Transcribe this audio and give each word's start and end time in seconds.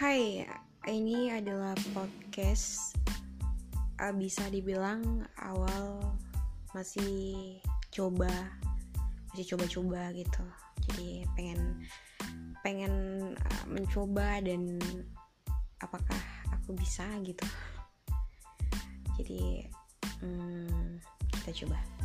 Hai, 0.00 0.48
ini 0.88 1.28
adalah 1.28 1.76
podcast 1.92 2.96
eh, 4.00 4.14
bisa 4.16 4.48
dibilang 4.48 5.28
awal 5.36 6.00
masih 6.72 7.60
coba, 7.92 8.32
masih 9.28 9.52
coba-coba 9.52 10.08
gitu. 10.16 10.40
Jadi 10.88 11.28
pengen 11.36 11.84
pengen 12.64 12.94
eh, 13.36 13.64
mencoba 13.68 14.40
dan 14.40 14.80
apakah 15.84 16.20
aku 16.48 16.72
bisa 16.80 17.04
gitu. 17.20 17.44
Jadi 19.20 19.68
hmm, 20.24 20.96
kita 21.28 21.52
coba. 21.60 21.99